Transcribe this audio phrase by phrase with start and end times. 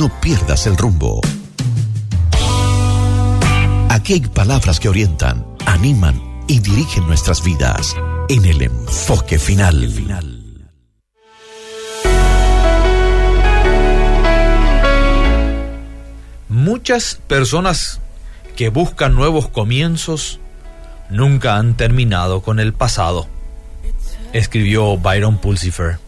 [0.00, 1.20] no pierdas el rumbo.
[3.90, 6.18] Aquí hay palabras que orientan, animan
[6.48, 7.94] y dirigen nuestras vidas
[8.30, 9.92] en el enfoque final.
[16.48, 18.00] Muchas personas
[18.56, 20.40] que buscan nuevos comienzos
[21.10, 23.26] nunca han terminado con el pasado,
[24.32, 25.98] escribió Byron Pulsifer.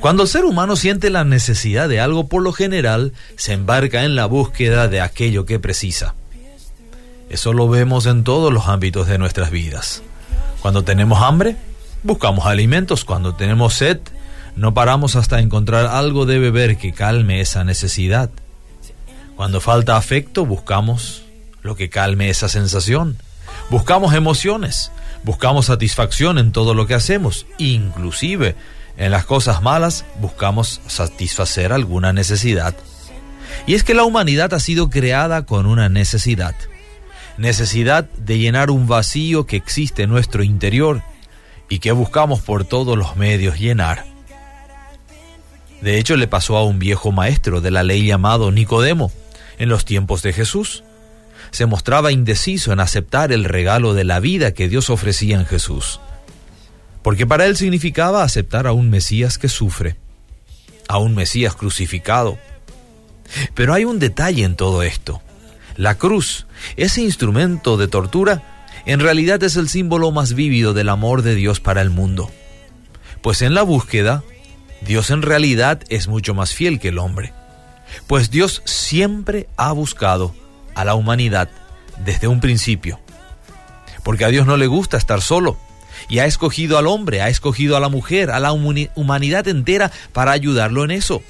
[0.00, 4.14] Cuando el ser humano siente la necesidad de algo, por lo general se embarca en
[4.14, 6.14] la búsqueda de aquello que precisa.
[7.30, 10.02] Eso lo vemos en todos los ámbitos de nuestras vidas.
[10.60, 11.56] Cuando tenemos hambre,
[12.02, 13.04] buscamos alimentos.
[13.04, 13.98] Cuando tenemos sed,
[14.56, 18.30] no paramos hasta encontrar algo de beber que calme esa necesidad.
[19.36, 21.24] Cuando falta afecto, buscamos
[21.62, 23.16] lo que calme esa sensación.
[23.70, 24.92] Buscamos emociones,
[25.24, 28.54] buscamos satisfacción en todo lo que hacemos, inclusive
[28.96, 32.74] en las cosas malas buscamos satisfacer alguna necesidad.
[33.66, 36.54] Y es que la humanidad ha sido creada con una necesidad.
[37.36, 41.02] Necesidad de llenar un vacío que existe en nuestro interior
[41.68, 44.04] y que buscamos por todos los medios llenar.
[45.80, 49.10] De hecho, le pasó a un viejo maestro de la ley llamado Nicodemo
[49.58, 50.84] en los tiempos de Jesús.
[51.50, 56.00] Se mostraba indeciso en aceptar el regalo de la vida que Dios ofrecía en Jesús
[57.04, 59.96] porque para él significaba aceptar a un Mesías que sufre,
[60.88, 62.38] a un Mesías crucificado.
[63.52, 65.20] Pero hay un detalle en todo esto.
[65.76, 71.20] La cruz, ese instrumento de tortura, en realidad es el símbolo más vívido del amor
[71.20, 72.30] de Dios para el mundo.
[73.20, 74.24] Pues en la búsqueda,
[74.80, 77.34] Dios en realidad es mucho más fiel que el hombre.
[78.06, 80.34] Pues Dios siempre ha buscado
[80.74, 81.50] a la humanidad
[82.02, 82.98] desde un principio.
[84.02, 85.58] Porque a Dios no le gusta estar solo
[86.08, 90.32] y ha escogido al hombre, ha escogido a la mujer, a la humanidad entera para
[90.32, 91.22] ayudarlo en eso.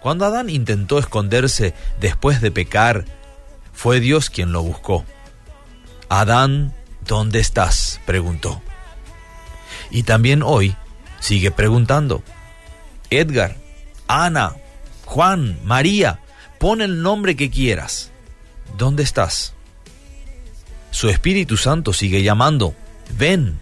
[0.00, 3.04] Cuando Adán intentó esconderse después de pecar,
[3.72, 5.04] fue Dios quien lo buscó.
[6.08, 6.74] Adán,
[7.06, 8.00] ¿dónde estás?
[8.04, 8.60] preguntó.
[9.90, 10.74] Y también hoy
[11.20, 12.22] sigue preguntando.
[13.10, 13.56] Edgar,
[14.08, 14.56] Ana,
[15.04, 16.20] Juan, María,
[16.58, 18.10] pon el nombre que quieras.
[18.76, 19.54] ¿Dónde estás?
[20.90, 22.74] Su Espíritu Santo sigue llamando
[23.16, 23.58] ven.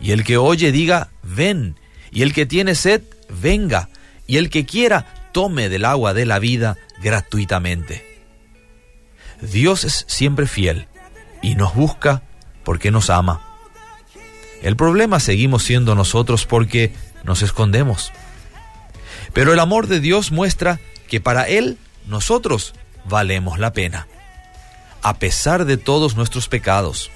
[0.00, 1.76] Y el que oye diga, ven.
[2.10, 3.88] Y el que tiene sed, venga.
[4.26, 8.06] Y el que quiera, tome del agua de la vida gratuitamente.
[9.40, 10.86] Dios es siempre fiel
[11.42, 12.22] y nos busca
[12.64, 13.40] porque nos ama.
[14.62, 16.92] El problema seguimos siendo nosotros porque
[17.24, 18.12] nos escondemos.
[19.32, 22.74] Pero el amor de Dios muestra que para Él nosotros
[23.04, 24.06] valemos la pena,
[25.02, 27.10] a pesar de todos nuestros pecados.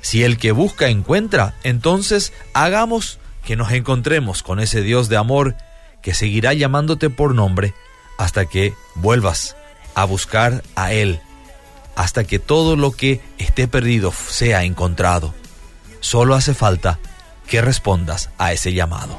[0.00, 5.56] Si el que busca encuentra, entonces hagamos que nos encontremos con ese Dios de amor
[6.02, 7.74] que seguirá llamándote por nombre
[8.18, 9.56] hasta que vuelvas
[9.94, 11.20] a buscar a Él,
[11.96, 15.34] hasta que todo lo que esté perdido sea encontrado.
[16.00, 16.98] Solo hace falta
[17.46, 19.18] que respondas a ese llamado.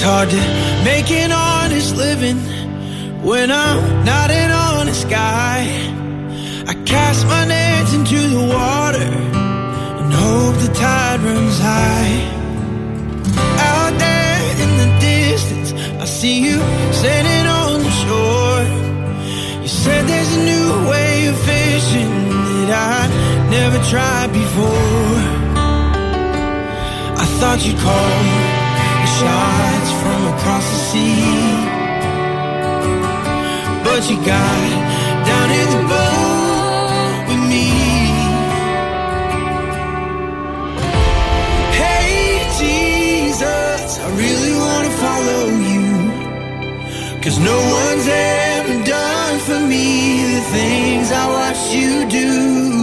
[0.00, 2.38] It's hard to make an honest living
[3.22, 5.60] when I'm not an honest guy.
[6.66, 9.10] I cast my nets into the water
[10.00, 12.12] and hope the tide runs high.
[13.72, 16.56] Out there in the distance, I see you
[16.92, 19.60] standing on the shore.
[19.60, 22.12] You said there's a new way of fishing
[22.68, 25.20] that I never tried before.
[27.22, 28.49] I thought you'd call
[29.20, 31.20] shots from across the sea.
[33.84, 34.68] But you got
[35.28, 37.68] down in the boat with me.
[41.80, 42.12] Hey,
[42.60, 45.88] Jesus, I really want to follow you.
[47.22, 49.86] Cause no one's ever done for me
[50.36, 52.79] the things I watched you do.